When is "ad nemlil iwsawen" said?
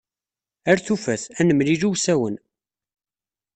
1.39-2.35